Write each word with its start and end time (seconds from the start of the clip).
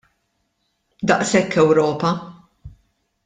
Daqshekk 1.11 1.53
Ewropa! 1.63 2.11